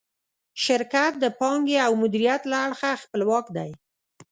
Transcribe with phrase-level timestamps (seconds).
[0.63, 3.71] شرکت د پانګې او مدیریت له اړخه خپلواک دی.